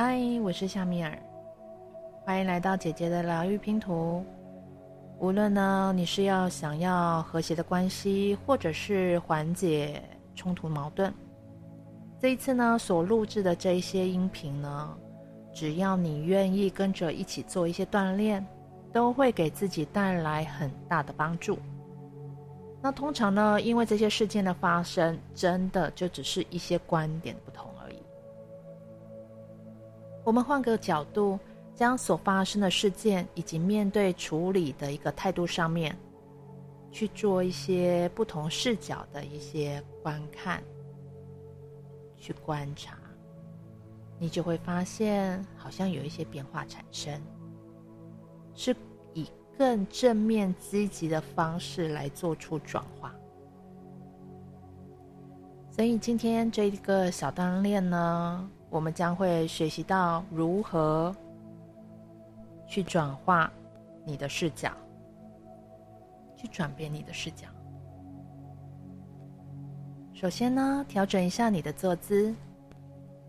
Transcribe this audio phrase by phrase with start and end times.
[0.00, 1.18] 嗨，我是夏米尔，
[2.24, 4.24] 欢迎来到姐姐的疗愈拼图。
[5.18, 10.00] 无论呢，你是要想要和谐的关系，或者是缓解
[10.36, 11.12] 冲突矛盾，
[12.20, 14.96] 这一次呢，所录制的这一些音频呢，
[15.52, 18.46] 只要你愿意跟着一起做一些锻炼，
[18.92, 21.58] 都会给自己带来很大的帮助。
[22.80, 27.68] 那通常呢，因为这些事件的发生，真的就只是一些观点不同。
[30.28, 31.40] 我们换个角度，
[31.74, 35.96] 将所发生的事件以及面对处理的一个态度上面，
[36.90, 40.62] 去做一些不同视角的一些观看，
[42.14, 42.98] 去观察，
[44.18, 47.18] 你就会发现好像有一些变化产生，
[48.54, 48.76] 是
[49.14, 53.14] 以更正面积极的方式来做出转化。
[55.70, 61.14] 所以今天这一个小锻炼呢，我们将会学习到如何
[62.66, 63.50] 去转化
[64.04, 64.70] 你的视角，
[66.36, 67.46] 去转变你的视角。
[70.12, 72.34] 首先呢，调整一下你的坐姿，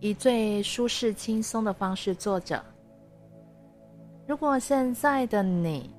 [0.00, 2.62] 以最舒适轻松的方式坐着。
[4.26, 5.90] 如果现在的你，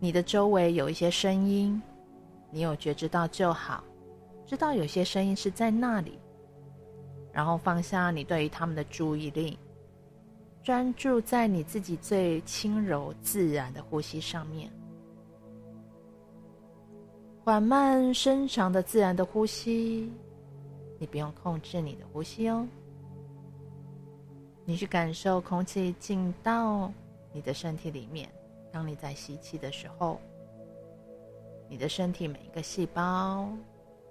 [0.00, 1.80] 你的周围有一些声音，
[2.50, 3.82] 你有觉知到就好，
[4.44, 6.18] 知道有些声音是在那里。
[7.34, 9.58] 然后放下你对于他们的注意力，
[10.62, 14.70] 专注在你自己最轻柔自然的呼吸上面，
[17.44, 20.08] 缓慢深长的自然的呼吸，
[21.00, 22.64] 你不用控制你的呼吸哦，
[24.64, 26.92] 你去感受空气进到
[27.32, 28.30] 你的身体里面，
[28.70, 30.20] 当你在吸气的时候，
[31.68, 33.48] 你的身体每一个细胞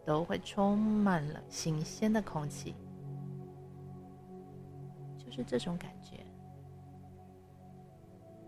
[0.06, 2.76] 都会充满了新鲜的空气。
[5.36, 6.24] 是这种感觉，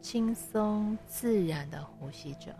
[0.01, 2.55] 轻松自然的呼吸着。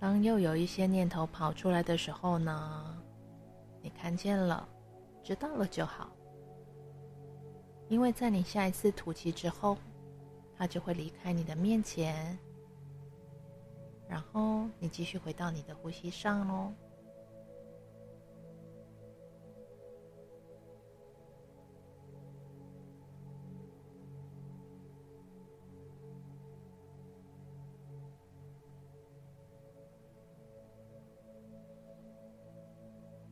[0.00, 3.02] 当又有一些念头跑出来的时候呢，
[3.82, 4.66] 你看见了，
[5.22, 6.15] 知道了就好。
[7.88, 9.76] 因为在你下一次吐气之后，
[10.56, 12.38] 它就会离开你的面前，
[14.08, 16.72] 然后你继续回到你的呼吸上喽。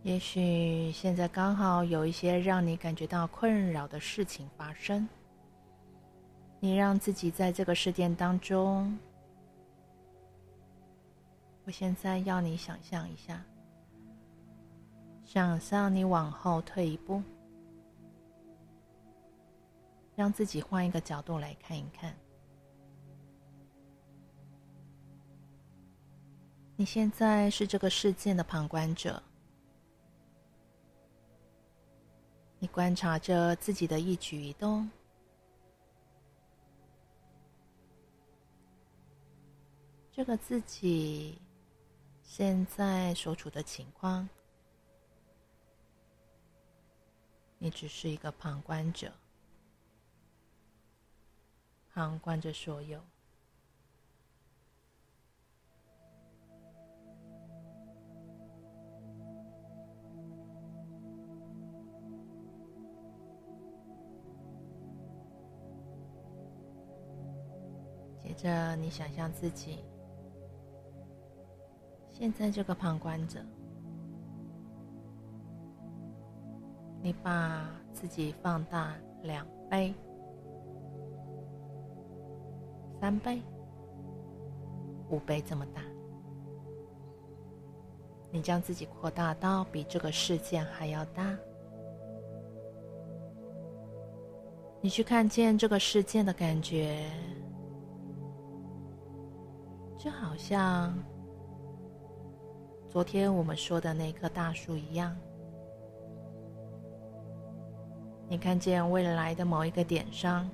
[0.04, 5.08] 也许现在刚好有一些让你感觉到困扰的事情发生，
[6.60, 8.98] 你让自己在这个事件当中。
[11.64, 13.42] 我现在要你想象一下，
[15.24, 17.22] 想象你往后退一步，
[20.14, 22.14] 让自己换一个角度来看一看。
[26.76, 29.22] 你现在是这个事件的旁观者。
[32.64, 34.90] 你观察着自己的一举一动，
[40.10, 41.38] 这个自己
[42.22, 44.26] 现在所处的情况，
[47.58, 49.12] 你只是一个旁观者，
[51.92, 52.98] 旁观着所有。
[68.44, 69.78] 着，你想象自己
[72.12, 73.40] 现在这个旁观者，
[77.00, 79.94] 你把自己放大两倍、
[83.00, 83.40] 三倍、
[85.08, 85.80] 五倍这么大，
[88.30, 91.34] 你将自己扩大到比这个事件还要大，
[94.82, 97.10] 你去看见这个事件的感觉。
[100.04, 100.92] 就好像
[102.90, 105.16] 昨天我们说的那棵大树一样，
[108.28, 110.46] 你看见未来的某一个点上，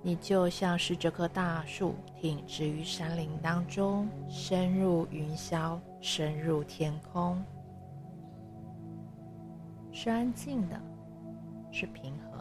[0.00, 7.44] 你就像是这棵大树挺直于山林当中，深入云霄，深入天空，
[9.92, 10.80] 是安静的，
[11.70, 12.35] 是平和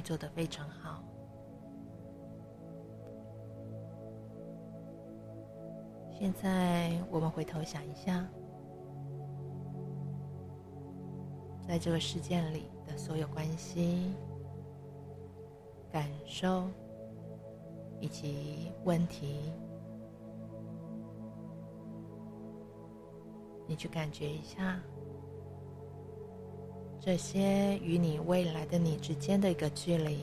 [0.00, 1.04] 你做的非常好。
[6.18, 8.26] 现在我们回头想一下，
[11.68, 14.14] 在这个事件里的所有关系、
[15.92, 16.66] 感受
[18.00, 19.52] 以及问题，
[23.66, 24.80] 你去感觉一下。
[27.02, 30.18] 这些与你未来的你之间的一个距离，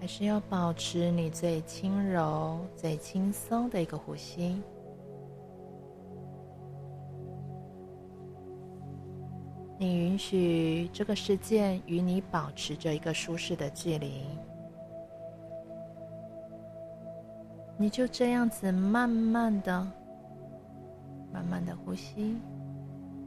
[0.00, 4.60] 还是要保持你最轻柔、最轻松的一个呼吸。
[9.78, 14.24] 你允许这个世界与你保持着一个舒适的距离，
[17.76, 19.86] 你就这样子慢慢的。
[21.34, 22.36] 慢慢的呼吸，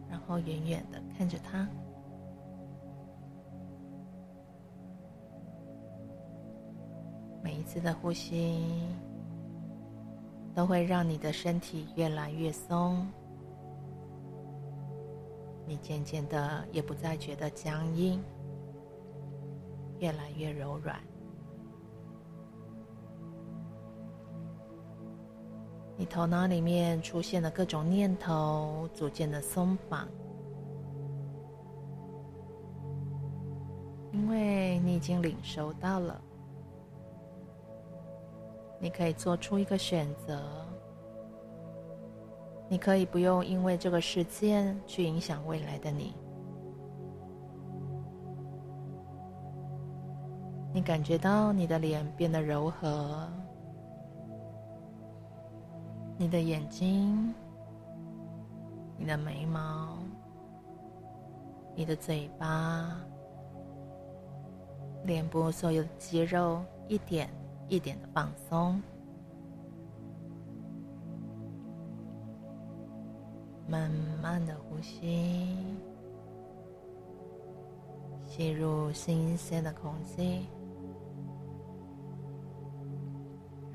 [0.10, 1.68] 然后远远的看着它。
[7.44, 8.88] 每一次的呼吸
[10.56, 13.06] 都会让你的身体越来越松，
[15.66, 18.24] 你渐渐的也不再觉得僵硬，
[20.00, 20.98] 越来越柔软。
[26.00, 30.08] 你头脑里面出现了各种念头，逐渐的松绑，
[34.12, 36.22] 因为你已经领受到了，
[38.80, 40.40] 你可以做出一个选择，
[42.70, 46.14] 你可以不用因为这个事件去影响未来的你，
[50.72, 53.28] 你感觉到你的脸变得柔和。
[56.20, 57.32] 你的眼睛、
[58.98, 60.00] 你的眉毛、
[61.76, 63.00] 你的嘴巴、
[65.04, 67.30] 脸部所有的肌肉一点
[67.68, 68.82] 一点的放松，
[73.68, 75.56] 慢慢的呼吸，
[78.26, 80.48] 吸入新鲜的空气。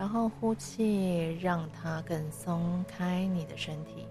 [0.03, 4.09] 然后呼气，让它更松开你的身体。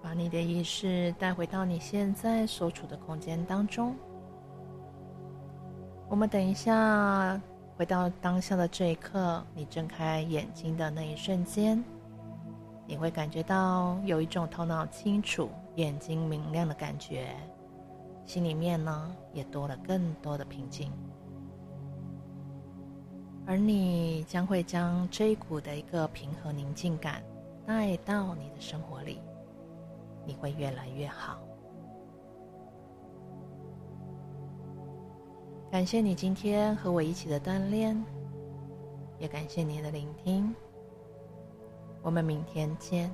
[0.00, 3.94] 把你的意识带回到你现在所处的空间当中。
[6.12, 7.40] 我们等一下
[7.74, 11.82] 回到当下的这一刻，你睁开眼睛的那一瞬间，
[12.86, 17.34] 你会感觉到有一种头脑清楚、眼睛明亮的感觉，
[18.26, 20.92] 心里面呢也多了更多的平静，
[23.46, 27.22] 而你将会将这一股的一个平和宁静感
[27.66, 29.18] 带到你的生活里，
[30.26, 31.38] 你会越来越好。
[35.72, 37.98] 感谢你今天和我一起的锻炼，
[39.18, 40.54] 也感谢你的聆听。
[42.02, 43.10] 我们明天见。